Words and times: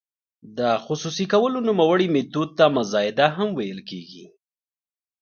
د 0.57 0.59
خصوصي 0.85 1.25
کولو 1.33 1.59
نوموړي 1.69 2.07
میتود 2.15 2.49
ته 2.57 2.65
مزایده 2.77 3.27
هم 3.37 3.47
ویل 3.57 3.79
کیږي. 3.89 4.25